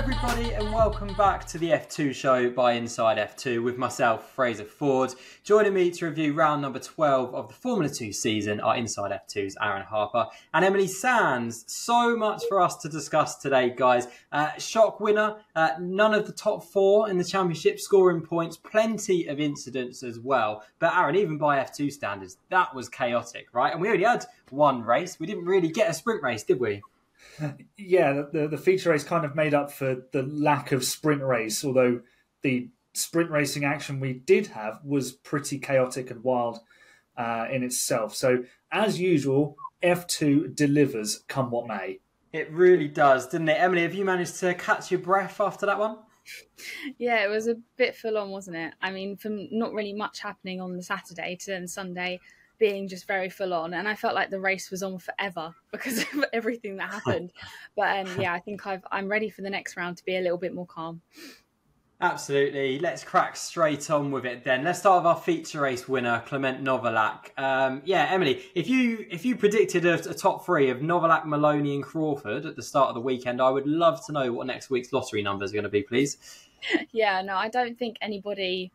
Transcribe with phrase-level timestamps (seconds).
[0.00, 5.12] everybody, and welcome back to the F2 show by Inside F2 with myself, Fraser Ford.
[5.44, 9.58] Joining me to review round number 12 of the Formula 2 season are Inside F2's
[9.60, 11.66] Aaron Harper and Emily Sands.
[11.66, 14.08] So much for us to discuss today, guys.
[14.32, 19.26] Uh, shock winner, uh, none of the top four in the championship scoring points, plenty
[19.26, 20.64] of incidents as well.
[20.78, 23.74] But Aaron, even by F2 standards, that was chaotic, right?
[23.74, 25.20] And we only had one race.
[25.20, 26.80] We didn't really get a sprint race, did we?
[27.76, 31.64] Yeah, the, the feature race kind of made up for the lack of sprint race,
[31.64, 32.00] although
[32.42, 36.60] the sprint racing action we did have was pretty chaotic and wild
[37.16, 38.14] uh, in itself.
[38.14, 42.00] So, as usual, F2 delivers come what may.
[42.32, 43.60] It really does, didn't it?
[43.60, 45.98] Emily, have you managed to catch your breath after that one?
[46.98, 48.74] Yeah, it was a bit full on, wasn't it?
[48.80, 52.20] I mean, from not really much happening on the Saturday to then Sunday,
[52.60, 55.98] being just very full on and I felt like the race was on forever because
[55.98, 57.32] of everything that happened.
[57.76, 60.20] but um, yeah, I think I've, I'm ready for the next round to be a
[60.20, 61.00] little bit more calm.
[62.02, 62.78] Absolutely.
[62.78, 64.64] Let's crack straight on with it then.
[64.64, 67.38] Let's start with our feature race winner, Clement Novalak.
[67.38, 71.74] Um, yeah, Emily, if you if you predicted a, a, top three of Novalak, Maloney,
[71.74, 74.70] and Crawford at the start of the weekend, I would love to know what next
[74.70, 76.16] week's lottery numbers are going to be, please.
[76.92, 78.70] Yeah, no, I don't think anybody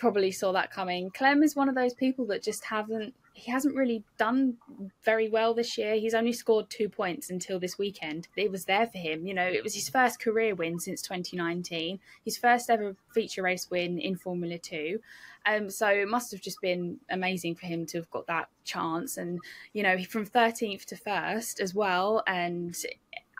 [0.00, 1.10] probably saw that coming.
[1.10, 4.56] Clem is one of those people that just haven't he hasn't really done
[5.04, 5.94] very well this year.
[5.94, 8.28] He's only scored two points until this weekend.
[8.36, 9.24] It was there for him.
[9.24, 13.70] You know, it was his first career win since 2019, his first ever feature race
[13.70, 15.00] win in Formula Two.
[15.46, 19.16] Um, so it must have just been amazing for him to have got that chance.
[19.16, 19.38] And,
[19.72, 22.22] you know, from 13th to first as well.
[22.26, 22.76] And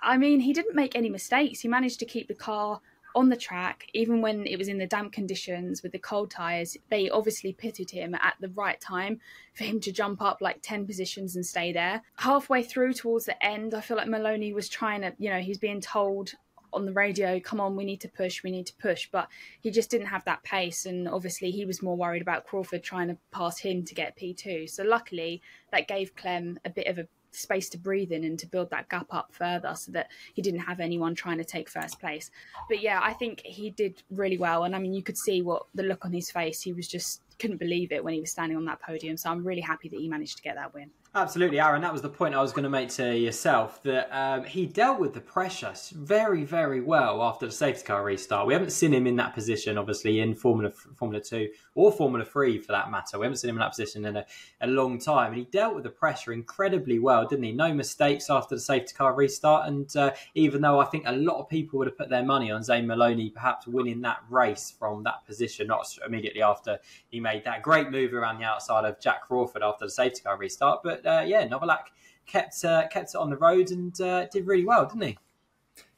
[0.02, 1.60] I mean, he didn't make any mistakes.
[1.60, 2.80] He managed to keep the car
[3.14, 6.76] on the track, even when it was in the damp conditions with the cold tyres,
[6.88, 9.20] they obviously pitted him at the right time
[9.54, 12.02] for him to jump up like 10 positions and stay there.
[12.16, 15.58] Halfway through towards the end, I feel like Maloney was trying to, you know, he's
[15.58, 16.32] being told
[16.72, 19.08] on the radio, come on, we need to push, we need to push.
[19.10, 19.28] But
[19.60, 20.86] he just didn't have that pace.
[20.86, 24.70] And obviously, he was more worried about Crawford trying to pass him to get P2.
[24.70, 28.46] So, luckily, that gave Clem a bit of a space to breathe in and to
[28.46, 32.00] build that gap up further so that he didn't have anyone trying to take first
[32.00, 32.30] place.
[32.68, 34.64] But yeah, I think he did really well.
[34.64, 36.60] And I mean, you could see what the look on his face.
[36.60, 39.16] He was just couldn't believe it when he was standing on that podium.
[39.16, 40.90] So I'm really happy that he managed to get that win.
[41.12, 41.82] Absolutely, Aaron.
[41.82, 45.00] That was the point I was going to make to yourself that um, he dealt
[45.00, 48.46] with the pressure very, very well after the safety car restart.
[48.46, 52.58] We haven't seen him in that position, obviously, in Formula Formula Two or Formula Three
[52.58, 53.18] for that matter.
[53.18, 54.26] We haven't seen him in that position in a,
[54.60, 57.50] a long time, and he dealt with the pressure incredibly well, didn't he?
[57.50, 61.40] No mistakes after the safety car restart, and uh, even though I think a lot
[61.40, 65.02] of people would have put their money on Zane Maloney perhaps winning that race from
[65.02, 66.78] that position, not immediately after
[67.08, 70.36] he made that great move around the outside of Jack Crawford after the safety car
[70.36, 71.86] restart, but uh, yeah, Novalak
[72.26, 75.18] kept uh, kept it on the road and uh, did really well, didn't he?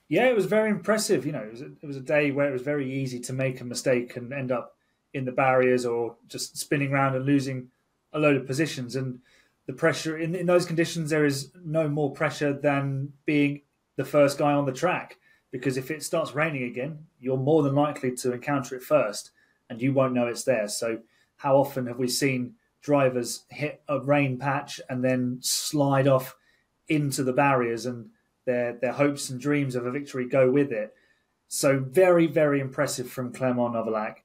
[0.08, 1.24] Yeah, it was very impressive.
[1.24, 3.32] You know, it was, a, it was a day where it was very easy to
[3.32, 4.76] make a mistake and end up
[5.14, 7.68] in the barriers or just spinning around and losing
[8.12, 8.96] a load of positions.
[8.96, 9.20] And
[9.66, 13.62] the pressure in, in those conditions, there is no more pressure than being
[13.96, 15.18] the first guy on the track.
[15.50, 19.30] Because if it starts raining again, you're more than likely to encounter it first,
[19.68, 20.66] and you won't know it's there.
[20.68, 21.00] So,
[21.36, 26.36] how often have we seen drivers hit a rain patch and then slide off
[26.88, 28.10] into the barriers and
[28.44, 30.94] their their hopes and dreams of a victory go with it.
[31.48, 34.16] So very, very impressive from Clement Novalak.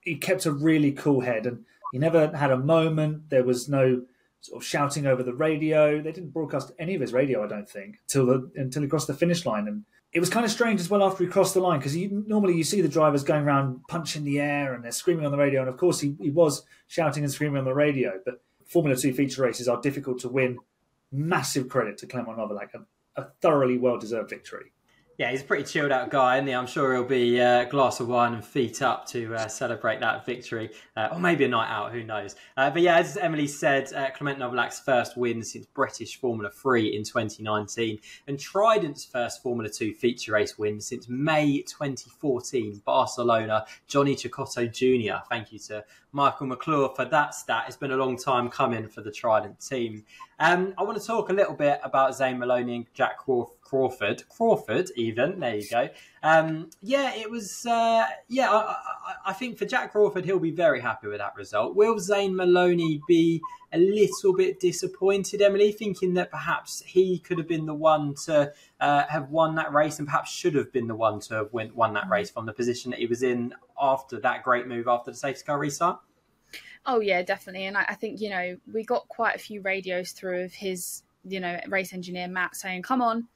[0.00, 3.30] He kept a really cool head and he never had a moment.
[3.30, 4.02] There was no
[4.40, 6.00] sort of shouting over the radio.
[6.00, 9.06] They didn't broadcast any of his radio, I don't think, until the until he crossed
[9.06, 9.68] the finish line.
[9.68, 12.56] And it was kind of strange as well after he crossed the line because normally
[12.56, 15.60] you see the drivers going around punching the air and they're screaming on the radio.
[15.60, 18.18] And of course, he, he was shouting and screaming on the radio.
[18.24, 20.58] But Formula Two feature races are difficult to win.
[21.12, 24.72] Massive credit to Clement Novalak, a, a thoroughly well deserved victory.
[25.20, 26.48] Yeah, he's a pretty chilled out guy, isn't?
[26.48, 30.00] I'm sure he'll be a uh, glass of wine and feet up to uh, celebrate
[30.00, 32.36] that victory, uh, or maybe a night out, who knows?
[32.56, 36.96] Uh, but yeah, as Emily said, uh, Clement Novalak's first win since British Formula 3
[36.96, 37.98] in 2019,
[38.28, 45.22] and Trident's first Formula 2 feature race win since May 2014, Barcelona, Johnny Cecotto Jr.
[45.28, 47.64] Thank you to Michael McClure for that stat.
[47.68, 50.04] It's been a long time coming for the Trident team.
[50.38, 54.24] Um, I want to talk a little bit about Zane Maloney and Jack Crawford.
[54.28, 55.88] Crawford, even there you go.
[56.22, 57.64] Um, yeah, it was.
[57.64, 61.34] Uh, yeah, I, I, I, think for Jack Crawford, he'll be very happy with that
[61.34, 61.74] result.
[61.74, 63.40] Will Zane Maloney be
[63.72, 68.52] a little bit disappointed, Emily, thinking that perhaps he could have been the one to
[68.80, 71.94] uh, have won that race, and perhaps should have been the one to have won
[71.94, 75.16] that race from the position that he was in after that great move after the
[75.16, 76.00] safety car restart?
[76.84, 77.64] Oh yeah, definitely.
[77.66, 81.02] And I, I think you know we got quite a few radios through of his
[81.24, 83.28] you know race engineer Matt saying, "Come on,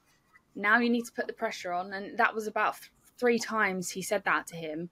[0.55, 2.77] now you need to put the pressure on," and that was about
[3.17, 4.89] three times he said that to him,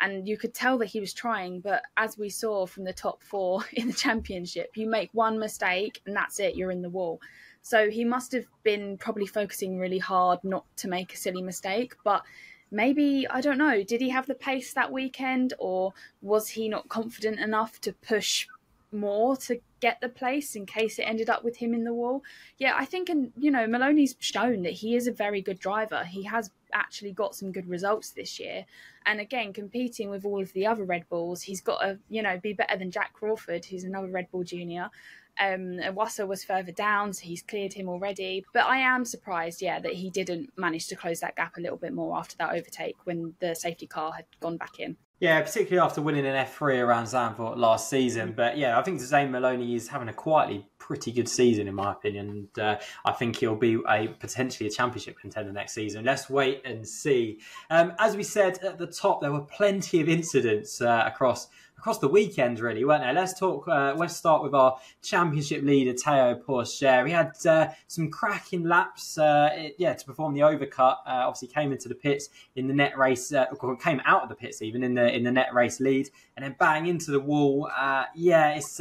[0.00, 1.60] and you could tell that he was trying.
[1.60, 6.00] But as we saw from the top four in the championship, you make one mistake
[6.06, 7.20] and that's it, you're in the wall.
[7.62, 11.94] So he must have been probably focusing really hard not to make a silly mistake,
[12.04, 12.22] but
[12.70, 13.82] maybe I don't know.
[13.82, 15.92] Did he have the pace that weekend, or
[16.22, 18.46] was he not confident enough to push
[18.96, 22.22] more to get the place in case it ended up with him in the wall?
[22.58, 26.04] Yeah, I think, and you know, Maloney's shown that he is a very good driver.
[26.04, 28.64] He has actually got some good results this year,
[29.04, 32.38] and again, competing with all of the other Red Bulls, he's got to you know
[32.38, 34.90] be better than Jack Crawford, who's another Red Bull junior.
[35.38, 38.44] Um, Iwasa was further down, so he's cleared him already.
[38.54, 41.76] But I am surprised, yeah, that he didn't manage to close that gap a little
[41.76, 44.96] bit more after that overtake when the safety car had gone back in.
[45.18, 48.34] Yeah, particularly after winning an F3 around Zandvoort last season.
[48.36, 51.92] But yeah, I think Zane Maloney is having a quietly pretty good season, in my
[51.92, 52.28] opinion.
[52.28, 56.04] And uh, I think he'll be a potentially a championship contender next season.
[56.04, 57.40] Let's wait and see.
[57.70, 61.98] Um, as we said at the top, there were plenty of incidents uh, across across
[61.98, 63.12] the weekend, really, weren't there?
[63.12, 63.68] Let's talk.
[63.68, 67.06] Uh, let's start with our championship leader, Théo Pourchaire.
[67.06, 70.96] He had uh, some cracking laps, uh, yeah, to perform the overcut.
[71.06, 73.46] Uh, obviously, came into the pits in the net race, uh,
[73.80, 76.56] came out of the pits even in the in the net race lead, and then
[76.58, 77.70] bang into the wall.
[77.76, 78.80] Uh, yeah, it's.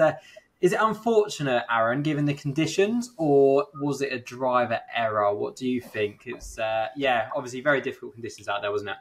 [0.61, 5.35] is it unfortunate, Aaron, given the conditions, or was it a driver error?
[5.35, 6.23] What do you think?
[6.25, 6.57] It's
[6.95, 8.97] yeah, obviously very difficult conditions out there, wasn't it?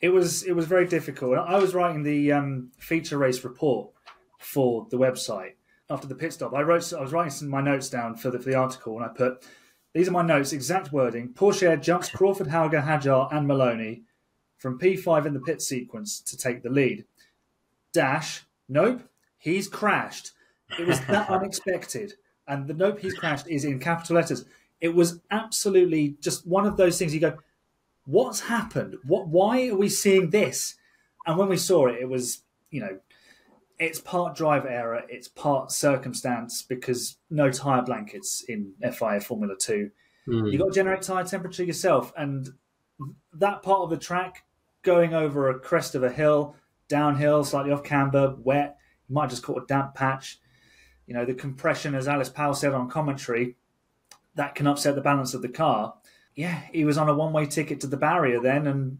[0.00, 1.38] It was it was very difficult.
[1.38, 3.90] I was writing the um, feature race report
[4.38, 5.52] for the website
[5.88, 6.54] after the pit stop.
[6.54, 9.04] I wrote I was writing some my notes down for the, for the article, and
[9.04, 9.44] I put
[9.94, 11.30] these are my notes, exact wording.
[11.32, 14.02] Pourchaire jumps Crawford, Hauger, Hadjar, and Maloney
[14.58, 17.06] from P5 in the pit sequence to take the lead.
[17.94, 19.02] Dash, nope,
[19.38, 20.32] he's crashed.
[20.78, 22.12] It was that unexpected.
[22.46, 24.44] And the nope, he's crashed is in capital letters.
[24.80, 27.38] It was absolutely just one of those things you go,
[28.06, 28.96] what's happened?
[29.04, 29.28] What?
[29.28, 30.76] Why are we seeing this?
[31.26, 32.98] And when we saw it, it was you know,
[33.78, 39.90] it's part driver error, it's part circumstance because no tire blankets in FIA Formula Two.
[40.26, 40.50] Mm.
[40.50, 42.48] You got to generate tire temperature yourself, and
[43.34, 44.44] that part of the track
[44.82, 46.56] going over a crest of a hill,
[46.88, 48.78] downhill, slightly off camber, wet.
[49.08, 50.38] You might just caught a damp patch.
[51.06, 53.56] You know, the compression, as Alice Powell said on commentary,
[54.34, 55.94] that can upset the balance of the car
[56.36, 58.98] yeah, he was on a one way ticket to the barrier then, and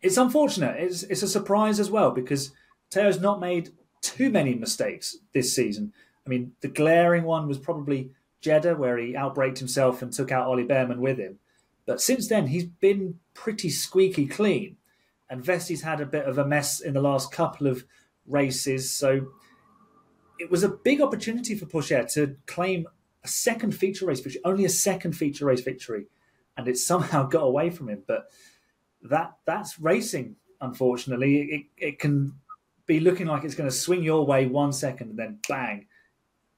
[0.00, 0.76] it's unfortunate.
[0.78, 2.52] It's it's a surprise as well because
[2.90, 3.70] Théo's not made
[4.00, 5.92] too many mistakes this season.
[6.24, 10.46] I mean, the glaring one was probably Jeddah, where he outbraked himself and took out
[10.46, 11.40] Ollie Bearman with him.
[11.84, 14.76] But since then, he's been pretty squeaky clean.
[15.28, 17.84] And Vesti's had a bit of a mess in the last couple of
[18.26, 18.92] races.
[18.92, 19.28] So
[20.38, 22.86] it was a big opportunity for Pourchaire to claim
[23.24, 26.06] a second feature race victory, only a second feature race victory
[26.56, 28.02] and it somehow got away from him.
[28.06, 28.26] But
[29.02, 30.36] that that's racing.
[30.60, 32.34] Unfortunately, it it can
[32.86, 35.86] be looking like it's going to swing your way one second and then bang,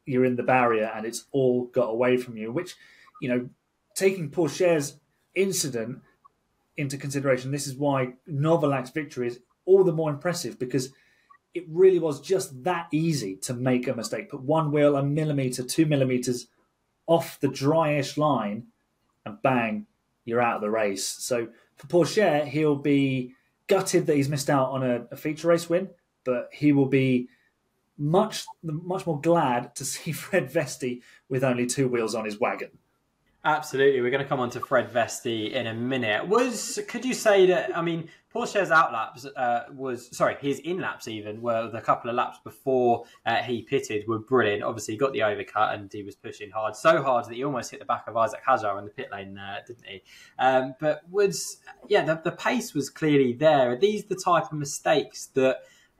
[0.06, 2.50] you're in the barrier and it's all got away from you.
[2.50, 2.74] Which,
[3.20, 3.48] you know,
[3.94, 4.98] taking Pourchaire's
[5.34, 6.00] incident
[6.76, 10.92] into consideration, this is why Novalak's victory is all the more impressive because
[11.54, 14.30] it really was just that easy to make a mistake.
[14.30, 16.48] Put one wheel a millimeter, two millimeters
[17.06, 18.66] off the dryish line
[19.24, 19.86] and bang,
[20.24, 21.06] you're out of the race.
[21.06, 23.34] So for Pourchaire, he'll be
[23.66, 25.90] gutted that he's missed out on a, a feature race win,
[26.24, 27.28] but he will be
[27.96, 32.70] much much more glad to see Fred Vesti with only two wheels on his wagon.
[33.46, 36.26] Absolutely, we're going to come on to Fred Vesti in a minute.
[36.26, 37.76] Was could you say that?
[37.76, 42.16] I mean, Pourchaire's outlaps uh, was sorry, his in laps even were the couple of
[42.16, 44.62] laps before uh, he pitted were brilliant.
[44.62, 47.70] Obviously, he got the overcut and he was pushing hard, so hard that he almost
[47.70, 50.02] hit the back of Isack Hadjar in the pit lane, uh, didn't he?
[50.38, 53.72] Um, but was yeah, the, the pace was clearly there.
[53.72, 55.58] Are these the type of mistakes that?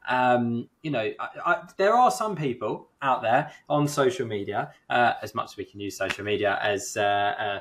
[0.09, 5.15] Um, you know, I, I, there are some people out there on social media, uh,
[5.23, 7.61] as much as we can use social media as uh, uh,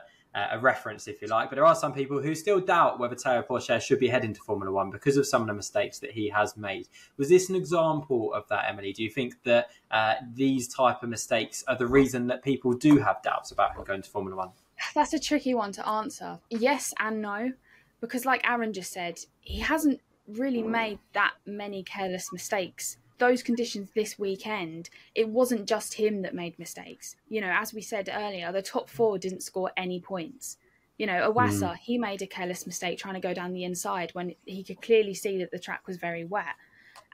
[0.52, 3.46] a reference, if you like, but there are some people who still doubt whether Théo
[3.46, 6.28] Pourchaire should be heading to Formula One because of some of the mistakes that he
[6.30, 6.88] has made.
[7.18, 8.94] Was this an example of that, Emily?
[8.94, 12.98] Do you think that uh, these type of mistakes are the reason that people do
[12.98, 14.50] have doubts about him going to Formula One?
[14.96, 16.40] That's a tricky one to answer.
[16.50, 17.54] Yes and no,
[18.02, 22.98] because like Aaron just said, he hasn't really made that many careless mistakes.
[23.18, 27.16] Those conditions this weekend, it wasn't just him that made mistakes.
[27.30, 30.58] You know, as we said earlier, the top four didn't score any points.
[30.98, 31.78] You know, Iwasa, mm.
[31.78, 35.14] he made a careless mistake trying to go down the inside when he could clearly
[35.14, 36.56] see that the track was very wet.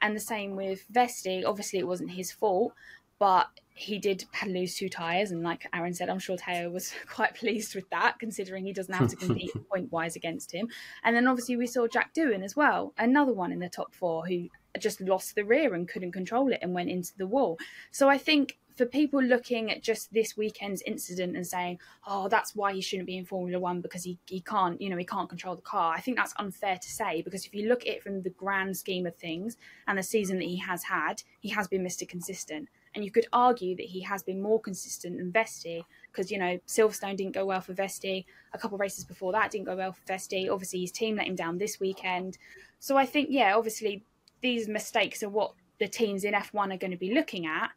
[0.01, 1.43] And the same with Vesti.
[1.45, 2.73] Obviously, it wasn't his fault,
[3.19, 3.47] but
[3.79, 7.75] he did lose two tyres, and like Aaron said, I'm sure Théo was quite pleased
[7.75, 10.67] with that, considering he doesn't have to compete point wise against him.
[11.03, 14.25] And then obviously we saw Jack Doohan as well, another one in the top four
[14.25, 14.49] who
[14.79, 17.57] just lost the rear and couldn't control it and went into the wall.
[17.91, 22.55] So I think for people looking at just this weekend's incident and saying, "Oh, that's
[22.55, 25.27] why he shouldn't be in Formula One because he, he can't, you know, he can't
[25.27, 28.03] control the car," I think that's unfair to say because if you look at it
[28.03, 29.57] from the grand scheme of things
[29.87, 32.07] and the season that he has had, he has been Mr.
[32.07, 32.69] Consistent.
[32.95, 36.59] And you could argue that he has been more consistent than Vesti because, you know,
[36.67, 38.25] Silverstone didn't go well for Vesti.
[38.53, 40.51] A couple races before that didn't go well for Vesti.
[40.51, 42.37] Obviously, his team let him down this weekend.
[42.79, 44.03] So I think, yeah, obviously,
[44.41, 47.71] these mistakes are what the teams in F1 are going to be looking at.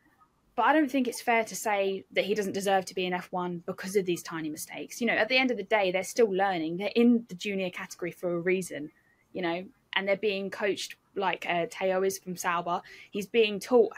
[0.55, 3.15] But I don't think it's fair to say that he doesn't deserve to be in
[3.15, 5.01] F1 because of these tiny mistakes.
[5.01, 6.77] You know, at the end of the day, they're still learning.
[6.77, 8.91] They're in the junior category for a reason,
[9.33, 9.65] you know,
[9.95, 12.83] and they're being coached like uh, Teo is from Sauber.
[13.11, 13.93] He's being taught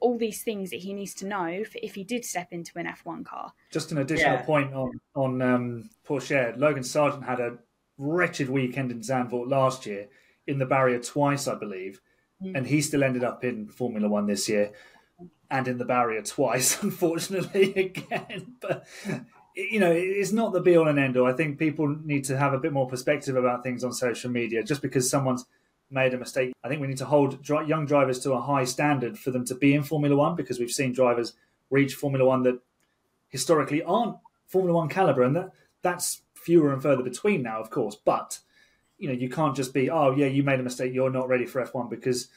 [0.00, 2.86] all these things that he needs to know for if he did step into an
[2.86, 3.52] F1 car.
[3.70, 4.42] Just an additional yeah.
[4.42, 6.56] point on on um, Pourchaire.
[6.56, 7.58] Logan Sargent had a
[7.96, 10.08] wretched weekend in Zandvoort last year
[10.46, 12.00] in the barrier twice, I believe,
[12.42, 12.56] mm.
[12.56, 14.72] and he still ended up in Formula One this year
[15.50, 18.56] and in the barrier twice, unfortunately again.
[18.60, 18.86] But
[19.54, 21.26] you know, it's not the be all and end all.
[21.26, 24.62] I think people need to have a bit more perspective about things on social media.
[24.62, 25.44] Just because someone's
[25.90, 26.52] made a mistake.
[26.62, 29.54] I think we need to hold young drivers to a high standard for them to
[29.54, 31.32] be in Formula One because we've seen drivers
[31.70, 32.60] reach Formula One that
[33.28, 34.16] historically aren't
[34.46, 35.50] Formula One caliber, and that
[35.82, 37.96] that's fewer and further between now, of course.
[37.96, 38.40] But
[38.98, 41.46] you know, you can't just be, oh yeah, you made a mistake, you're not ready
[41.46, 42.28] for F1 because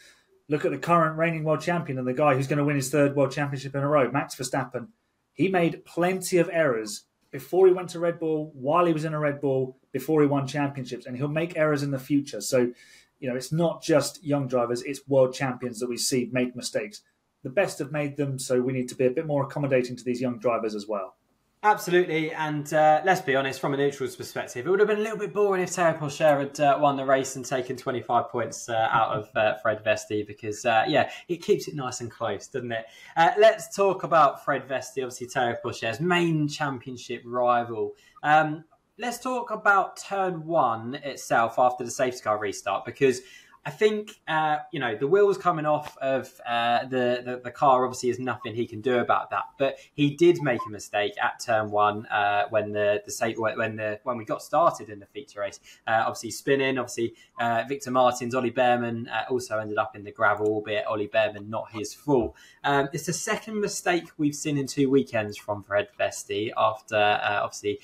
[0.47, 2.89] look at the current reigning world champion and the guy who's going to win his
[2.89, 4.87] third world championship in a row, Max Verstappen.
[5.33, 9.13] He made plenty of errors before he went to Red Bull, while he was in
[9.13, 12.41] a Red Bull, before he won championships, and he'll make errors in the future.
[12.41, 12.73] So
[13.21, 17.01] you know, it's not just young drivers, it's world champions that we see make mistakes.
[17.43, 20.03] The best have made them, so we need to be a bit more accommodating to
[20.03, 21.15] these young drivers as well.
[21.63, 25.03] Absolutely, and uh, let's be honest, from a neutral's perspective, it would have been a
[25.03, 28.67] little bit boring if Teo Pourchaire had uh, won the race and taken 25 points
[28.67, 32.47] uh, out of uh, Fred Vesti because, uh, yeah, it keeps it nice and close,
[32.47, 32.85] doesn't it?
[33.15, 37.93] Uh, let's talk about Fred Vesti, obviously Teo Pourchaire's main championship rival.
[38.23, 38.63] Um,
[39.01, 43.21] let's talk about turn one itself after the safety car restart because
[43.63, 47.85] I think uh, you know the wheels coming off of uh, the, the, the car.
[47.85, 49.43] Obviously, is nothing he can do about that.
[49.59, 53.75] But he did make a mistake at turn one uh, when the the safe, when
[53.75, 55.59] the when we got started in the feature race.
[55.85, 56.79] Uh, obviously, spinning.
[56.79, 61.05] Obviously, uh, Victor Martins, Ollie Bearman uh, also ended up in the gravel, albeit Ollie
[61.07, 62.35] Bearman not his fault.
[62.63, 67.79] Um, it's the second mistake we've seen in two weekends from Fred Vesti after obviously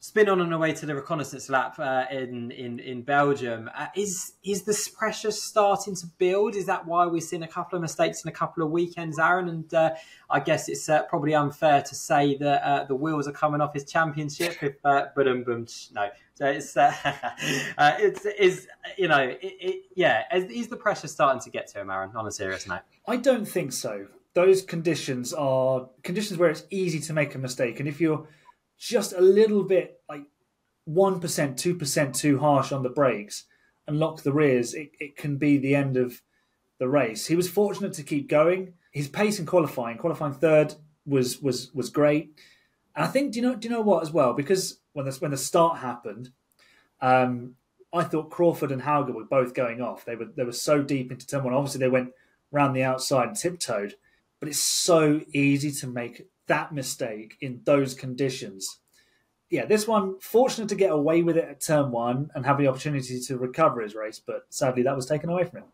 [0.00, 3.68] spin on on the way to the reconnaissance lap uh, in in in Belgium.
[3.74, 6.54] Uh, is is the pressure starting to build?
[6.54, 9.48] Is that why we're seeing a couple of mistakes in a couple of weekends, Aaron?
[9.48, 9.90] And uh,
[10.30, 13.74] I guess it's uh, probably unfair to say that uh, the wheels are coming off
[13.74, 14.62] his championship.
[14.62, 16.08] If uh, boom, boom, no.
[16.34, 16.92] So it's uh,
[17.78, 20.24] it's is you know it, it, yeah.
[20.32, 22.10] Is the pressure starting to get to him, Aaron?
[22.14, 24.06] On a serious note, I don't think so.
[24.34, 28.28] Those conditions are conditions where it's easy to make a mistake, and if you're
[28.78, 30.24] just a little bit like
[30.88, 33.44] 1%, 2% too harsh on the brakes
[33.86, 36.22] and lock the rears, it, it can be the end of
[36.78, 37.26] the race.
[37.26, 38.74] He was fortunate to keep going.
[38.92, 42.38] His pace in qualifying, qualifying third, was was was great.
[42.94, 44.32] And I think do you know do you know what as well?
[44.32, 46.30] Because when the when the start happened,
[47.00, 47.54] um,
[47.92, 50.04] I thought Crawford and Hauger were both going off.
[50.04, 51.54] They were they were so deep into turn one.
[51.54, 52.12] Obviously, they went
[52.50, 53.94] round the outside and tiptoed,
[54.40, 58.80] but it's so easy to make that mistake in those conditions.
[59.50, 62.66] Yeah, this one, fortunate to get away with it at turn one and have the
[62.66, 65.68] opportunity to recover his race, but sadly that was taken away from him.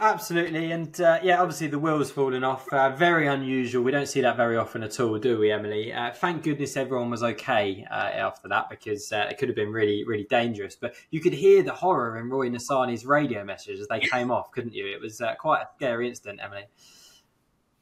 [0.00, 2.68] Absolutely, and uh, yeah, obviously the wheels falling off.
[2.72, 3.82] Uh, very unusual.
[3.82, 5.92] We don't see that very often at all, do we, Emily?
[5.92, 9.72] Uh, thank goodness everyone was okay uh, after that because uh, it could have been
[9.72, 10.76] really, really dangerous.
[10.76, 14.52] But you could hear the horror in Roy Nissany's radio message as they came off,
[14.52, 14.86] couldn't you?
[14.86, 16.66] It was uh, quite a scary incident, Emily.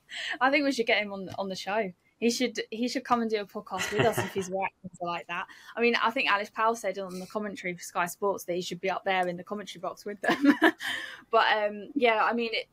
[0.40, 1.92] I think we should get him on on the show.
[2.18, 5.26] He should he should come and do a podcast with us if he's reacting like
[5.26, 5.46] that.
[5.76, 8.62] I mean, I think Alice Powell said on the commentary for Sky Sports that he
[8.62, 10.54] should be up there in the commentary box with them.
[11.30, 12.68] but um, yeah, I mean, it,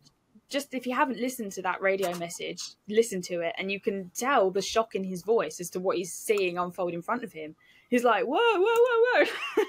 [0.50, 4.12] just if you haven't listened to that radio message, listen to it, and you can
[4.14, 7.34] tell the shock in his voice as to what he's seeing unfold in front of
[7.34, 7.56] him.
[7.94, 9.26] He's like, whoa, whoa, whoa,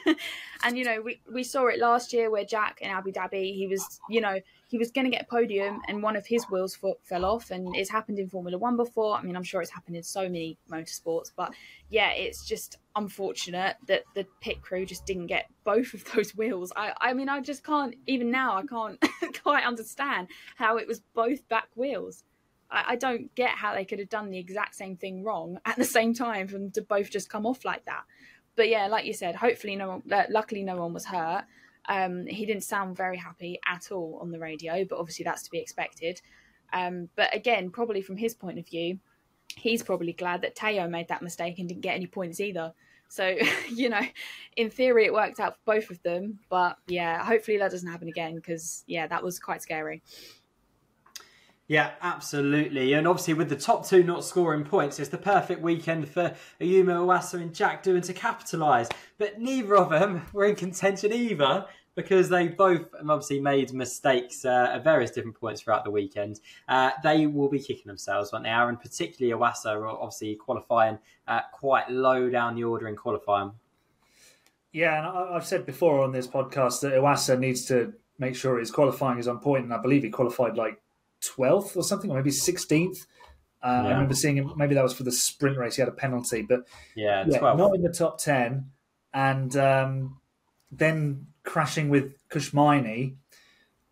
[0.06, 0.14] whoa.
[0.64, 3.66] and, you know, we, we saw it last year where Jack in Abu Dhabi, he
[3.66, 6.78] was, you know, he was going to get a podium and one of his wheels
[7.02, 7.50] fell off.
[7.50, 9.14] And it's happened in Formula One before.
[9.14, 11.32] I mean, I'm sure it's happened in so many motorsports.
[11.36, 11.52] But
[11.90, 16.72] yeah, it's just unfortunate that the pit crew just didn't get both of those wheels.
[16.74, 19.04] I, I mean, I just can't, even now, I can't
[19.42, 22.24] quite understand how it was both back wheels.
[22.74, 25.76] I, I, don't get how they could have done the exact same thing wrong at
[25.76, 28.02] the same time for them to both just come off like that.
[28.56, 31.44] But yeah, like you said, hopefully no one, uh, luckily no one was hurt.
[31.88, 35.50] Um, he didn't sound very happy at all on the radio, but obviously that's to
[35.50, 36.20] be expected.
[36.72, 38.98] Um, but again, probably from his point of view,
[39.56, 42.72] he's probably glad that Théo made that mistake and didn't get any points either.
[43.08, 43.36] So,
[43.68, 44.02] you know,
[44.56, 46.40] in theory, it worked out for both of them.
[46.48, 50.02] But yeah, hopefully that doesn't happen again because, yeah, that was quite scary.
[51.66, 52.92] Yeah, absolutely.
[52.92, 57.06] And obviously, with the top two not scoring points, it's the perfect weekend for Ayumu
[57.06, 58.88] Iwasa and Jack Doohan to capitalise.
[59.16, 64.72] But neither of them were in contention either because they both obviously made mistakes uh,
[64.74, 66.40] at various different points throughout the weekend.
[66.68, 68.76] Uh, they will be kicking themselves, won't they, Aaron?
[68.76, 73.52] Particularly Iwasa, obviously qualifying uh, quite low down the order in qualifying.
[74.72, 78.72] Yeah, and I've said before on this podcast that Iwasa needs to make sure his
[78.72, 80.80] qualifying is on point, and I believe he qualified like
[81.36, 83.06] 12th or something, or maybe 16th.
[83.62, 83.88] Uh, yeah.
[83.88, 86.42] I remember seeing him, maybe that was for the sprint race, he had a penalty,
[86.42, 88.70] but yeah, yeah not in the top 10.
[89.14, 90.20] And um,
[90.70, 93.14] then crashing with Kush Maini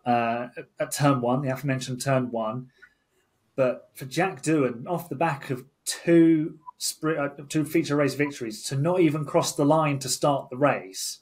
[0.05, 0.49] uh,
[0.79, 2.69] at turn one, the aforementioned turn one.
[3.55, 8.63] But for Jack Doohan, off the back of two sprint, uh, two feature race victories,
[8.65, 11.21] to not even cross the line to start the race,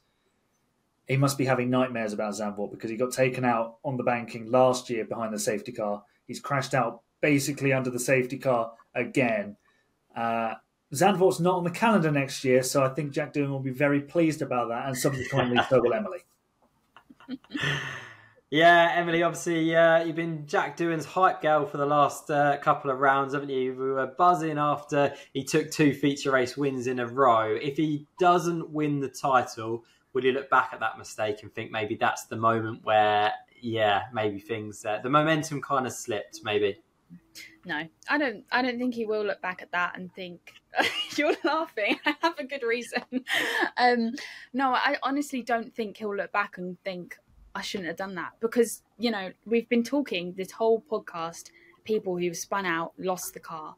[1.10, 4.48] he must be having nightmares about Zandvoort because he got taken out on the banking
[4.48, 6.04] last year behind the safety car.
[6.28, 9.56] He's crashed out basically under the safety car again.
[10.14, 10.54] Uh,
[10.94, 14.00] Zandvoort's not on the calendar next year, so I think Jack Doohan will be very
[14.00, 16.20] pleased about that, and subsequently so will Emily.
[18.52, 22.90] Yeah, Emily, obviously, uh, you've been Jack Doohan's hype girl for the last uh, couple
[22.90, 23.76] of rounds, haven't you?
[23.76, 27.54] We were buzzing after he took two feature race wins in a row.
[27.54, 31.70] If he doesn't win the title, will you look back at that mistake and think
[31.70, 36.78] maybe that's the moment where, yeah, maybe things, uh, the momentum kind of slipped, maybe?
[37.64, 38.44] No, I don't.
[38.50, 40.54] I don't think he will look back at that and think
[41.16, 41.98] you're laughing.
[42.06, 43.02] I have a good reason.
[43.76, 44.12] um,
[44.54, 47.18] no, I honestly don't think he'll look back and think
[47.54, 51.50] I shouldn't have done that because you know we've been talking this whole podcast.
[51.84, 53.74] People who've spun out, lost the car,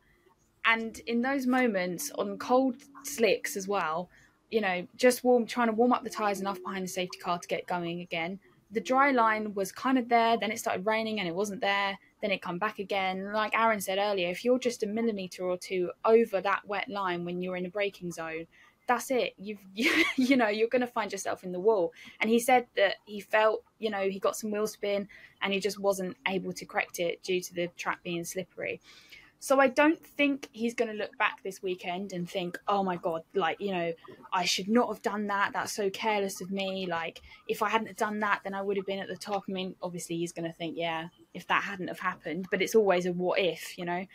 [0.64, 4.10] and in those moments on cold slicks as well,
[4.52, 7.40] you know, just warm, trying to warm up the tires enough behind the safety car
[7.40, 8.38] to get going again.
[8.70, 11.98] The dry line was kind of there, then it started raining and it wasn't there
[12.22, 13.32] then it come back again.
[13.32, 17.24] Like Aaron said earlier, if you're just a millimeter or two over that wet line
[17.24, 18.46] when you're in a braking zone,
[18.86, 19.34] that's it.
[19.36, 21.92] You've you, you know you're going to find yourself in the wall.
[22.20, 25.08] And he said that he felt you know he got some wheel spin
[25.42, 28.80] and he just wasn't able to correct it due to the track being slippery.
[29.42, 32.94] So I don't think he's going to look back this weekend and think, "Oh my
[32.94, 33.92] god, like, you know,
[34.32, 35.52] I should not have done that.
[35.52, 36.86] That's so careless of me.
[36.86, 39.52] Like, if I hadn't done that, then I would have been at the top." I
[39.52, 43.04] mean, obviously he's going to think, "Yeah, if that hadn't have happened," but it's always
[43.04, 44.06] a what if, you know.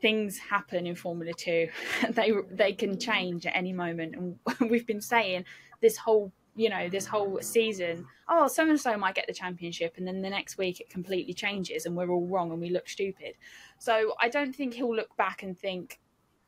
[0.00, 1.68] Things happen in Formula 2.
[2.10, 4.38] they they can change at any moment and
[4.70, 5.44] we've been saying
[5.82, 9.94] this whole you know, this whole season, oh, so and so might get the championship,
[9.96, 12.88] and then the next week it completely changes and we're all wrong and we look
[12.88, 13.34] stupid.
[13.78, 15.98] So I don't think he'll look back and think,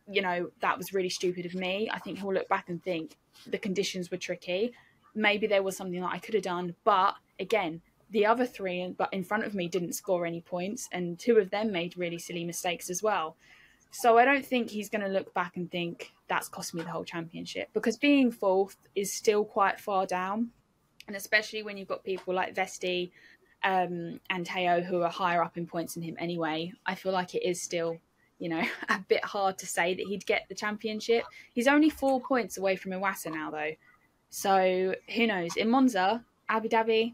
[0.06, 1.88] you know, that was really stupid of me.
[1.90, 4.72] I think he'll look back and think the conditions were tricky.
[5.14, 9.12] Maybe there was something that I could have done, but again, the other three but
[9.12, 12.44] in front of me didn't score any points, and two of them made really silly
[12.44, 13.36] mistakes as well.
[13.94, 16.90] So I don't think he's going to look back and think that's cost me the
[16.90, 20.50] whole championship because being fourth is still quite far down,
[21.06, 23.12] and especially when you've got people like Vesti
[23.62, 26.72] um, and Teo who are higher up in points than him anyway.
[26.84, 27.98] I feel like it is still,
[28.40, 31.22] you know, a bit hard to say that he'd get the championship.
[31.54, 33.72] He's only four points away from Iwasa now, though.
[34.30, 35.56] So who knows?
[35.56, 37.12] In Monza, Abu Dhabi,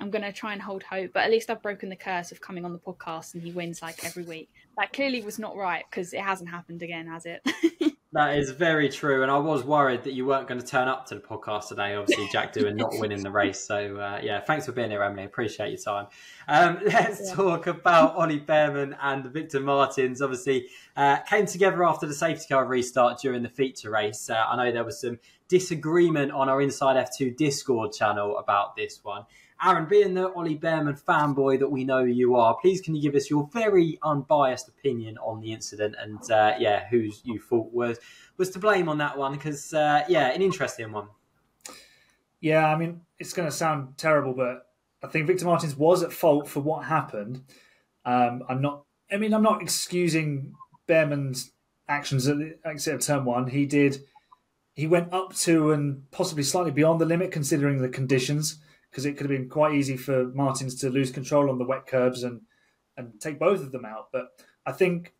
[0.00, 2.40] I'm going to try and hold hope, but at least I've broken the curse of
[2.40, 4.48] coming on the podcast and he wins like every week.
[4.78, 7.42] That clearly was not right because it hasn't happened again, has it?
[8.12, 9.22] that is very true.
[9.22, 11.94] And I was worried that you weren't going to turn up to the podcast today.
[11.94, 13.60] Obviously, Jack Doohan not winning the race.
[13.60, 15.24] So, uh, yeah, thanks for being here, Emily.
[15.24, 16.06] Appreciate your time.
[16.48, 17.34] Um, let's yeah.
[17.34, 20.22] talk about Ollie Bearman and Victor Martins.
[20.22, 24.30] Obviously, uh, came together after the safety car restart during the feature race.
[24.30, 29.00] Uh, I know there was some disagreement on our Inside F2 Discord channel about this
[29.02, 29.24] one.
[29.64, 33.14] Aaron, being the Ollie Bearman fanboy that we know you are, please can you give
[33.14, 37.98] us your very unbiased opinion on the incident and uh, yeah, who you thought was
[38.36, 39.32] was to blame on that one?
[39.32, 41.08] Because uh, yeah, an interesting one.
[42.40, 44.66] Yeah, I mean, it's going to sound terrible, but
[45.02, 47.42] I think Victor Martins was at fault for what happened.
[48.04, 48.84] Um, I'm not.
[49.10, 50.52] I mean, I'm not excusing
[50.86, 51.52] Bearman's
[51.88, 53.46] actions at the exit of turn one.
[53.48, 54.04] He did.
[54.74, 58.58] He went up to and possibly slightly beyond the limit, considering the conditions
[58.90, 61.86] because it could have been quite easy for Martins to lose control on the wet
[61.86, 62.40] curbs and
[62.96, 64.08] and take both of them out.
[64.12, 64.28] But
[64.64, 65.14] I think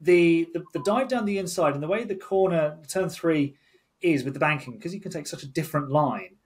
[0.00, 3.56] the, the, the dive down the inside and the way the corner turn three
[4.00, 6.36] is with the banking because you can take such a different line.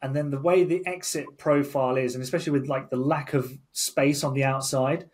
[0.00, 3.56] And then the way the exit profile is and especially with like the lack of
[3.72, 5.08] space on the outside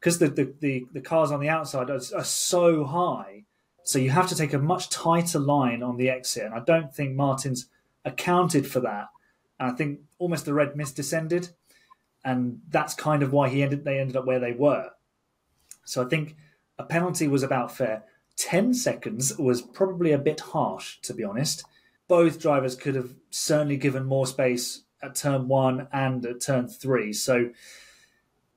[0.00, 3.44] because the, the, the, the, cars on the outside are, are so high.
[3.84, 6.94] So you have to take a much tighter line on the exit and i don't
[6.94, 7.66] think martin's
[8.06, 9.08] accounted for that
[9.58, 11.48] and i think almost the red mist descended
[12.24, 14.90] and that's kind of why he ended they ended up where they were
[15.84, 16.36] so i think
[16.78, 18.04] a penalty was about fair.
[18.36, 21.64] 10 seconds was probably a bit harsh, to be honest.
[22.08, 27.12] Both drivers could have certainly given more space at turn one and at turn three.
[27.12, 27.50] So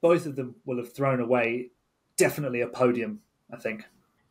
[0.02, 1.70] both of them will have thrown away
[2.18, 3.22] definitely a podium,
[3.54, 3.86] I think.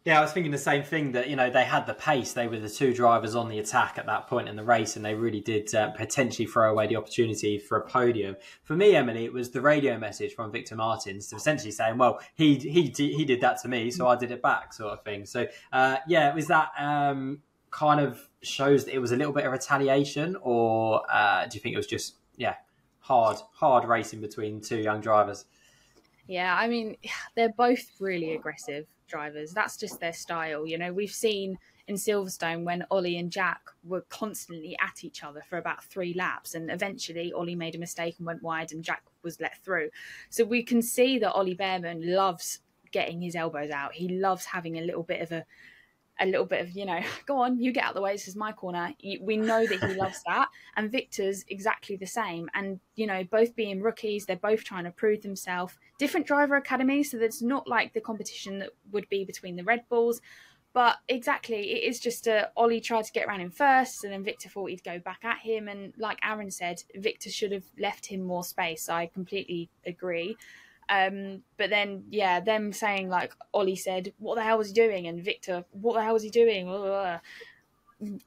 [0.07, 2.33] Yeah, I was thinking the same thing that, you know, they had the pace.
[2.33, 5.05] They were the two drivers on the attack at that point in the race, and
[5.05, 8.37] they really did uh, potentially throw away the opportunity for a podium.
[8.63, 12.55] For me, Emily, it was the radio message from Victor Martins essentially saying, well, he
[12.55, 15.27] he he did that to me, so I did it back, sort of thing.
[15.27, 17.43] So, uh, yeah, was that um,
[17.73, 21.61] kind of shows that it was a little bit of retaliation, or uh, do you
[21.61, 22.55] think it was just, yeah,
[23.01, 25.47] hard, hard racing between two young drivers?
[26.29, 26.97] Yeah, I mean,
[27.35, 29.53] they're both really aggressive drivers.
[29.53, 30.67] That's just their style.
[30.67, 35.43] You know, we've seen in Silverstone when Ollie and Jack were constantly at each other
[35.49, 39.03] for about three laps, and eventually Ollie made a mistake and went wide, and Jack
[39.23, 39.91] was let through.
[40.31, 43.95] So we can see that Ollie Bearman loves getting his elbows out.
[43.95, 45.45] He loves having a little bit of a
[46.21, 48.13] a little bit of, you know, go on, you get out the way.
[48.13, 48.93] This is my corner.
[49.21, 50.49] We know that he loves that.
[50.77, 52.49] And Victor's exactly the same.
[52.55, 55.75] And, you know, both being rookies, they're both trying to prove themselves.
[55.99, 57.11] Different driver academies.
[57.11, 60.21] So it's not like the competition that would be between the Red Bulls.
[60.77, 64.23] But exactly, it is just a Ollie tried to get around him first, and then
[64.23, 65.69] Victor thought he'd go back at him.
[65.69, 68.91] And like Aaron said, Victor should have left him more space.
[68.91, 70.37] I completely agree.
[70.89, 75.07] Um, but then, yeah, them saying like Ollie said, "What the hell was he doing?"
[75.07, 76.69] and Victor, "What the hell was he doing?"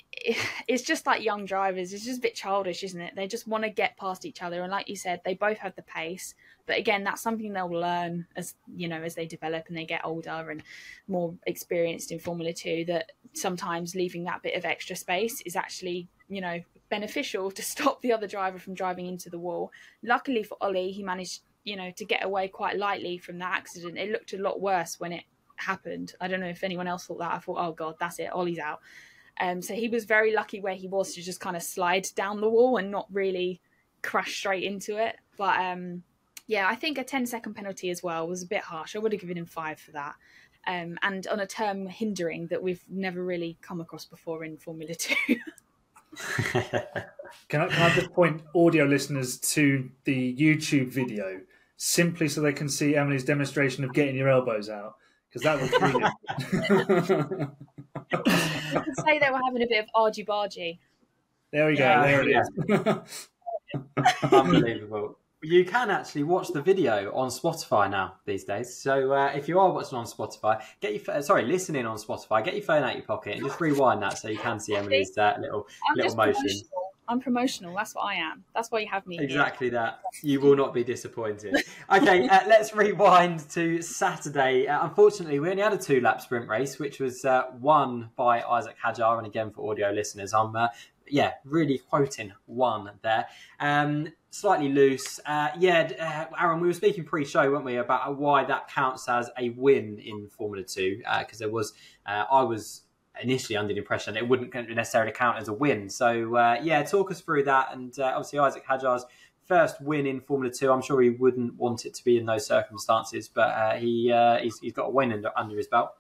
[0.67, 1.93] It's just like young drivers.
[1.93, 3.15] It's just a bit childish, isn't it?
[3.15, 5.75] They just want to get past each other, and like you said, they both have
[5.75, 6.33] the pace.
[6.65, 10.01] But again, that's something they'll learn as you know as they develop and they get
[10.03, 10.61] older and
[11.07, 12.83] more experienced in Formula Two.
[12.85, 18.01] That sometimes leaving that bit of extra space is actually you know beneficial to stop
[18.01, 19.71] the other driver from driving into the wall.
[20.03, 23.97] Luckily for Ollie, he managed you know, to get away quite lightly from that accident.
[23.97, 25.23] It looked a lot worse when it
[25.57, 26.13] happened.
[26.19, 27.33] I don't know if anyone else thought that.
[27.33, 28.79] I thought, oh god, that's it, Ollie's out.
[29.39, 32.41] Um, so he was very lucky where he was to just kind of slide down
[32.41, 33.61] the wall and not really
[34.01, 35.15] crash straight into it.
[35.37, 36.03] But um,
[36.47, 38.95] yeah, I think a 10 second penalty as well was a bit harsh.
[38.95, 40.15] I would have given him five for that.
[40.67, 44.93] Um, and on a term hindering that we've never really come across before in Formula
[44.95, 45.15] Two.
[47.47, 51.39] can, I, can I just point audio listeners to the YouTube video
[51.81, 54.95] simply so they can see Emily's demonstration of getting your elbows out
[55.29, 56.13] because that was brilliant.
[58.75, 60.79] I could say they were having a bit of argy bargy.
[61.51, 61.83] There we go.
[61.83, 62.35] Yeah, there it
[63.07, 63.29] is.
[64.31, 65.17] Unbelievable.
[65.41, 68.75] You can actually watch the video on Spotify now these days.
[68.75, 72.55] So uh, if you are watching on Spotify, get your sorry listening on Spotify, get
[72.55, 75.17] your phone out of your pocket and just rewind that so you can see Emily's
[75.17, 76.61] uh, little I'm little motion.
[77.09, 77.75] I'm promotional.
[77.75, 78.43] That's what I am.
[78.53, 79.17] That's why you have me.
[79.19, 79.79] Exactly here.
[79.79, 80.01] that.
[80.21, 81.55] You will not be disappointed.
[81.91, 84.67] okay, uh, let's rewind to Saturday.
[84.67, 88.41] Uh, unfortunately, we only had a two lap sprint race, which was uh, won by
[88.41, 89.17] Isack Hadjar.
[89.17, 90.67] And again, for audio listeners, I'm uh,
[91.07, 93.25] yeah really quoting one there.
[93.59, 95.19] Um, slightly loose.
[95.25, 99.31] Uh, yeah, uh, Aaron, we were speaking pre-show, weren't we, about why that counts as
[99.39, 101.01] a win in Formula Two?
[101.19, 101.73] Because there was,
[102.05, 102.83] I was
[103.21, 105.89] initially under the impression it wouldn't necessarily count as a win.
[105.89, 107.73] So uh, yeah, talk us through that.
[107.73, 109.05] And uh, obviously Isack Hadjar's
[109.45, 110.71] first win in Formula Two.
[110.71, 114.37] I'm sure he wouldn't want it to be in those circumstances, but uh, he uh,
[114.37, 115.91] he's, he's got a win under, under his belt.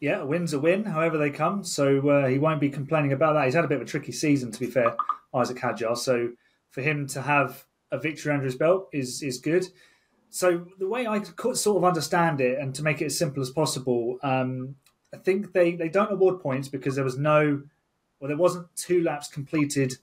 [0.00, 1.64] Yeah, a win's a win, however they come.
[1.64, 3.44] So uh, he won't be complaining about that.
[3.44, 4.94] He's had a bit of a tricky season, to be fair,
[5.34, 5.96] Isack Hadjar.
[5.96, 6.30] So
[6.70, 9.66] for him to have a victory under his belt is is good.
[10.30, 13.40] So the way I could sort of understand it, and to make it as simple
[13.40, 14.74] as possible, um,
[15.14, 17.62] I think they, they don't award points because there was no,
[18.18, 19.94] well, there wasn't two laps completed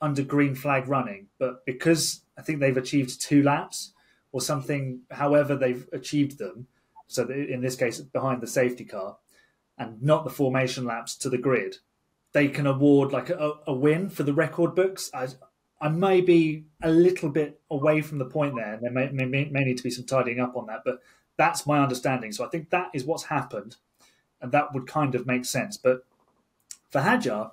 [0.00, 3.92] under green flag running, but because I think they've achieved two laps
[4.30, 6.68] or something, however they've achieved them.
[7.08, 9.18] So in this case, behind the safety car,
[9.78, 11.76] and not the formation laps to the grid,
[12.32, 15.10] they can award like a, a win for the record books.
[15.12, 15.28] I,
[15.80, 18.74] I may be a little bit away from the point there.
[18.74, 21.02] And there may, may, may need to be some tidying up on that, but
[21.36, 22.32] that's my understanding.
[22.32, 23.76] So I think that is what's happened
[24.42, 25.76] and that would kind of make sense.
[25.76, 26.04] But
[26.90, 27.52] for Hadjar,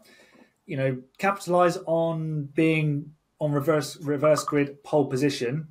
[0.65, 5.69] you know, capitalize on being on reverse reverse grid pole position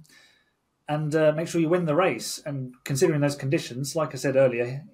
[0.89, 2.41] and uh, make sure you win the race.
[2.47, 4.85] And considering those conditions, like I said earlier,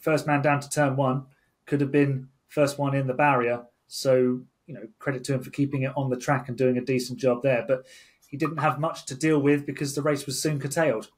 [0.00, 1.26] first man down to turn one
[1.66, 3.62] could have been first one in the barrier.
[3.86, 6.84] So, you know, credit to him for keeping it on the track and doing a
[6.84, 7.64] decent job there.
[7.66, 7.86] But
[8.28, 11.10] he didn't have much to deal with because the race was soon curtailed.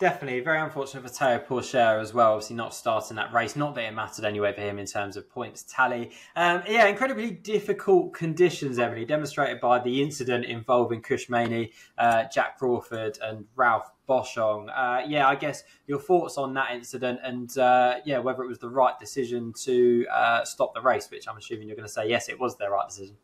[0.00, 2.32] Definitely, very unfortunate for Teo Pourchaire as well.
[2.32, 3.54] Obviously, not starting that race.
[3.54, 6.12] Not that it mattered anyway for him in terms of points tally.
[6.36, 12.58] Um, yeah, incredibly difficult conditions, Emily, demonstrated by the incident involving Kush Maini, uh, Jack
[12.58, 14.70] Crawford, and Ralph Boschung.
[14.74, 18.58] Uh, yeah, I guess your thoughts on that incident and uh, yeah, whether it was
[18.58, 22.08] the right decision to uh, stop the race, which I'm assuming you're going to say
[22.08, 23.16] yes, it was their right decision.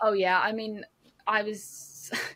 [0.00, 0.86] Oh yeah, I mean,
[1.26, 1.87] I was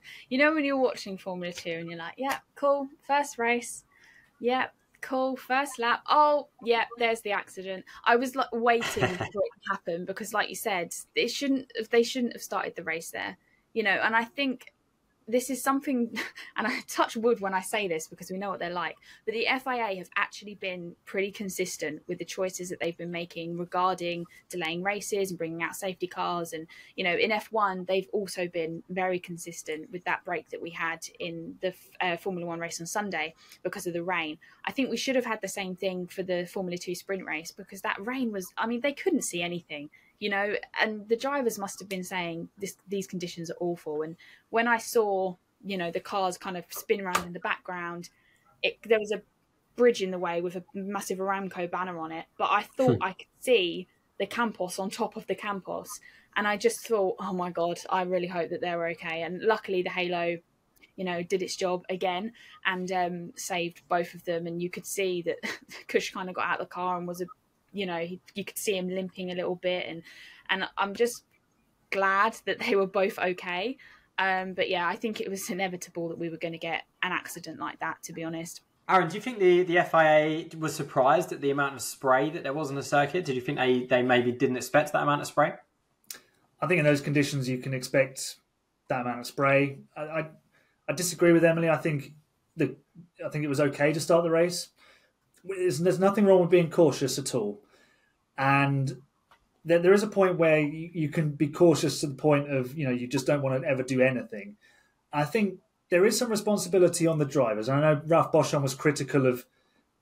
[0.28, 3.84] you know when you're watching Formula Two and you're like, yeah, cool, first race,
[4.40, 4.66] yeah,
[5.00, 6.02] cool, first lap.
[6.08, 7.84] Oh, yeah, there's the accident.
[8.04, 8.82] I was like waiting
[9.16, 11.70] for it to happen because, like you said, it shouldn't.
[11.90, 13.36] They shouldn't have started the race there,
[13.74, 14.00] you know.
[14.02, 14.71] And I think
[15.32, 16.14] this is something,
[16.56, 19.34] and I touch wood when I say this because we know what they're like, but
[19.34, 24.26] the FIA have actually been pretty consistent with the choices that they've been making regarding
[24.48, 26.52] delaying races and bringing out safety cars.
[26.52, 30.70] And, you know, in F1, they've also been very consistent with that break that we
[30.70, 34.38] had in the uh, Formula One race on Sunday because of the rain.
[34.66, 37.50] I think we should have had the same thing for the Formula Two sprint race
[37.50, 39.90] because that rain was, I mean, they couldn't see anything
[40.22, 44.02] you know, and the drivers must have been saying this, these conditions are awful.
[44.02, 44.14] And
[44.50, 48.08] when I saw, you know, the cars kind of spin around in the background,
[48.62, 49.20] it, there was a
[49.74, 53.02] bridge in the way with a massive Aramco banner on it, but I thought hmm.
[53.02, 53.88] I could see
[54.20, 55.98] the campus on top of the campus
[56.36, 59.22] and I just thought, oh my god, I really hope that they're okay.
[59.22, 60.38] And luckily, the Halo,
[60.94, 62.32] you know, did its job again
[62.64, 64.46] and um, saved both of them.
[64.46, 65.38] And you could see that
[65.88, 67.26] Kush kind of got out of the car and was a
[67.72, 70.02] you know he, you could see him limping a little bit and
[70.50, 71.24] and i'm just
[71.90, 73.76] glad that they were both okay
[74.18, 77.12] um, but yeah i think it was inevitable that we were going to get an
[77.12, 81.32] accident like that to be honest Aaron, do you think the, the FIA was surprised
[81.32, 83.24] at the amount of spray that there was on the circuit?
[83.24, 85.54] Did you think they, they maybe didn't expect that amount of spray?
[86.60, 88.36] I think in those conditions you can expect
[88.88, 89.78] that amount of spray.
[89.96, 90.26] I, I,
[90.88, 91.70] I disagree with Emily.
[91.70, 92.12] I think
[92.56, 92.76] the
[93.24, 94.68] I think it was okay to start the race
[95.44, 97.60] there's nothing wrong with being cautious at all,
[98.38, 99.02] and
[99.64, 102.76] there, there is a point where you, you can be cautious to the point of
[102.76, 104.56] you know you just don't want to ever do anything.
[105.12, 105.58] I think
[105.90, 107.68] there is some responsibility on the drivers.
[107.68, 109.44] I know Ralph Boschung was critical of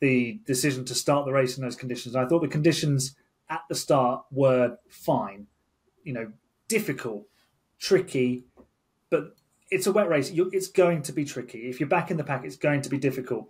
[0.01, 2.17] the decision to start the race in those conditions.
[2.17, 3.17] I thought the conditions
[3.49, 5.47] at the start were fine,
[6.05, 6.33] you know,
[6.69, 7.27] difficult,
[7.79, 8.45] tricky,
[9.11, 9.35] but
[9.71, 10.31] it's a wet race.
[10.35, 11.69] it's going to be tricky.
[11.69, 13.49] If you're back in the pack, it's going to be difficult.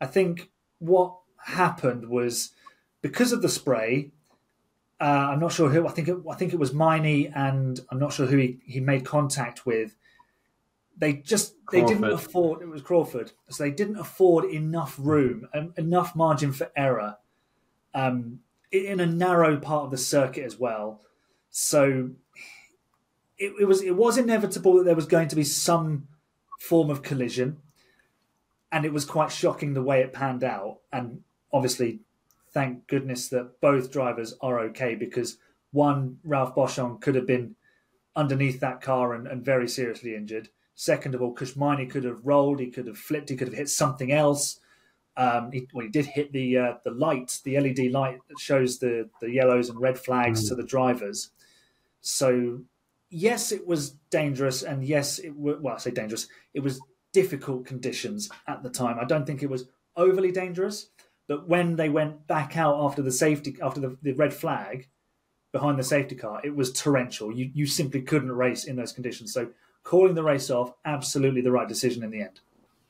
[0.00, 2.50] I think what happened was
[3.02, 4.10] because of the spray.
[5.00, 5.86] Uh, I'm not sure who.
[5.86, 8.80] I think it, I think it was Maini, and I'm not sure who he, he
[8.80, 9.96] made contact with.
[10.96, 11.88] They just Crawford.
[11.88, 12.62] they didn't afford.
[12.62, 17.16] It was Crawford, so they didn't afford enough room, and enough margin for error,
[17.94, 21.00] um, in a narrow part of the circuit as well.
[21.50, 22.10] So
[23.38, 26.08] it, it was it was inevitable that there was going to be some
[26.58, 27.56] form of collision,
[28.70, 30.80] and it was quite shocking the way it panned out.
[30.92, 32.00] And obviously,
[32.52, 35.38] thank goodness that both drivers are okay because
[35.72, 37.54] one, Ralph Boschung could have been
[38.16, 40.48] underneath that car and, and very seriously injured.
[40.74, 43.56] Second of all, Kush Maini could have rolled, he could have flipped, he could have
[43.56, 44.58] hit something else.
[45.16, 48.78] Um, he, well, he did hit the uh, the light, the LED light that shows
[48.78, 50.48] the the yellows and red flags mm.
[50.48, 51.30] to the drivers.
[52.00, 52.60] So
[53.10, 56.28] yes, it was dangerous, and yes, it w- well, I say dangerous.
[56.54, 56.80] It was
[57.12, 58.98] difficult conditions at the time.
[58.98, 60.88] I don't think it was overly dangerous,
[61.30, 64.88] but when they went back out after the safety after the, the red flag
[65.52, 67.30] behind the safety car, it was torrential.
[67.30, 69.32] You you simply couldn't race in those conditions.
[69.32, 69.50] So
[69.84, 72.40] calling the race off, absolutely the right decision in the end.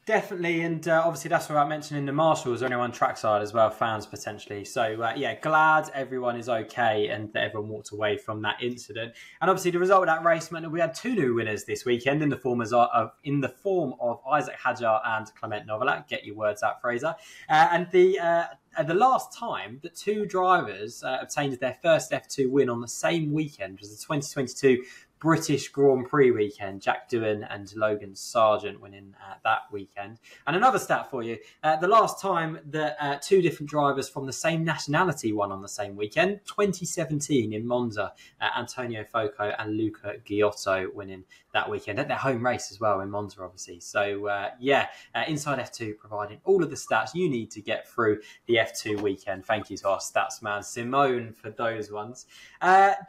[0.07, 4.07] Definitely, and uh, obviously that's without mentioning the marshals only on trackside as well, fans
[4.07, 4.65] potentially.
[4.65, 9.13] So uh, yeah, glad everyone is okay and that everyone walked away from that incident.
[9.43, 11.85] And obviously the result of that race meant that we had two new winners this
[11.85, 16.09] weekend in the form of in the form of Isack Hadjar and Clement Novalak.
[16.09, 17.15] Get your words out, Fraser.
[17.51, 18.45] Uh, and the uh,
[18.83, 23.33] the last time that two drivers uh, obtained their first F2 win on the same
[23.33, 24.83] weekend was the 2022
[25.21, 26.81] British Grand Prix weekend.
[26.81, 30.19] Jack Doohan and Logan Sargent winning uh, that weekend.
[30.47, 34.27] And another stat for you: uh, the last time that uh, two different drivers from
[34.27, 39.77] the same nationality won on the same weekend, 2017 in Monza, uh, Antonio Fuoco and
[39.77, 43.81] Luca Ghiotto winning that weekend at their home race as well in Monza, obviously.
[43.81, 47.89] So uh, yeah, uh, Inside F2 providing all of the stats you need to get
[47.89, 49.45] through the F2 weekend.
[49.45, 52.27] Thank you to our stats man Simone for those ones.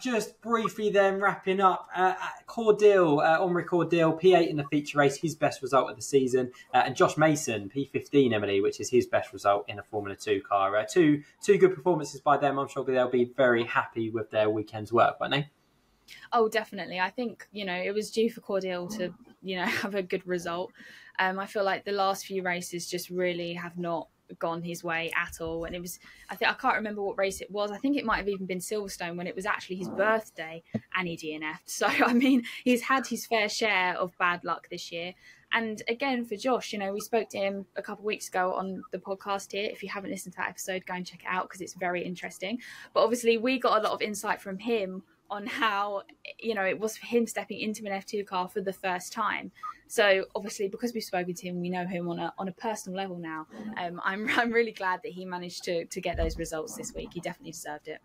[0.02, 2.16] just briefly, then wrapping up uh,
[2.48, 6.52] Cordeel, uh, Amaury Cordeel, P8 in the feature race, his best result of the season,
[6.74, 10.42] uh, and Josh Mason, P15, Emily, which is his best result in a Formula Two
[10.42, 10.76] car.
[10.76, 12.58] Uh, two two good performances by them.
[12.58, 15.50] I'm sure they'll be very happy with their weekend's work, won't they?
[16.34, 17.00] Oh, definitely.
[17.00, 20.26] I think you know it was due for Cordeel to you know have a good
[20.26, 20.72] result.
[21.20, 24.08] Um, I feel like the last few races just really have not
[24.40, 25.66] gone his way at all.
[25.66, 27.72] And it was, I think, I can't remember what race it was.
[27.72, 30.64] I think it might have even been Silverstone when it was actually his birthday
[30.96, 31.70] and he DNF'd.
[31.70, 35.14] So, I mean, he's had his fair share of bad luck this year.
[35.54, 38.54] And again, for Josh, you know, we spoke to him a couple of weeks ago
[38.54, 39.70] on the podcast here.
[39.70, 42.04] If you haven't listened to that episode, go and check it out because it's very
[42.04, 42.60] interesting.
[42.94, 46.04] But obviously, we got a lot of insight from him on how
[46.38, 49.52] you know it was for him stepping into an F2 car for the first time.
[49.88, 52.98] So obviously, because we've spoken to him, we know him on a on a personal
[52.98, 53.48] level now.
[53.78, 57.10] Um, I'm I'm really glad that he managed to to get those results this week.
[57.14, 58.00] He definitely deserved it.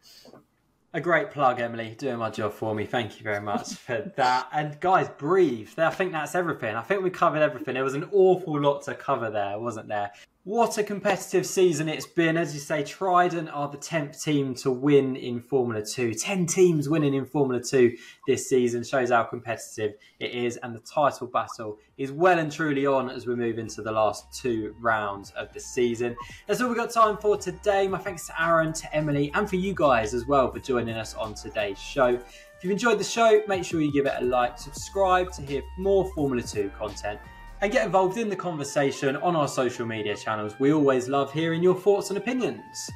[0.94, 2.86] A great plug, Emily, doing my job for me.
[2.86, 4.48] Thank you very much for that.
[4.52, 5.70] And guys, breathe.
[5.76, 6.74] I think that's everything.
[6.74, 7.74] I think we covered everything.
[7.74, 10.12] There was an awful lot to cover there, wasn't there?
[10.46, 12.36] What a competitive season it's been.
[12.36, 16.14] As you say, Trident are the 10th team to win in Formula 2.
[16.14, 17.96] 10 teams winning in Formula 2
[18.28, 22.86] this season shows how competitive it is, and the title battle is well and truly
[22.86, 26.14] on as we move into the last two rounds of the season.
[26.46, 27.88] That's all we've got time for today.
[27.88, 31.16] My thanks to Aaron, to Emily, and for you guys as well for joining us
[31.16, 32.06] on today's show.
[32.06, 35.62] If you've enjoyed the show, make sure you give it a like, subscribe to hear
[35.76, 37.18] more Formula 2 content
[37.60, 40.54] and get involved in the conversation on our social media channels.
[40.58, 42.90] We always love hearing your thoughts and opinions.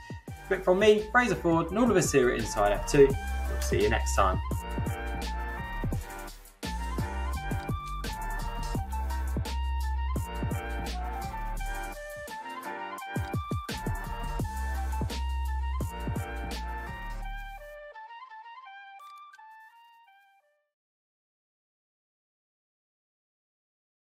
[0.49, 3.83] But from me, Fraser Ford, and all of us here at Inside F2, we'll see
[3.83, 4.41] you next time.